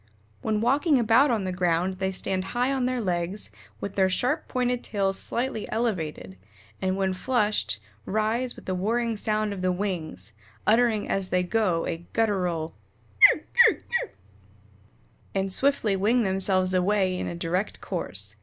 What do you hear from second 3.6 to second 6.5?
with their sharp pointed tails slightly elevated,